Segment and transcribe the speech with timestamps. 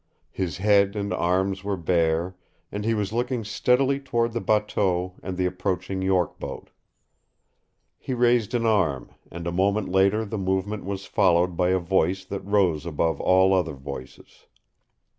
[0.31, 2.35] His head and arms were bare,
[2.71, 6.71] and he was looking steadily toward the bateau and the approaching York boat.
[7.99, 12.25] He raised an arm, and a moment later the movement was followed by a voice
[12.25, 14.47] that rose above all other voices.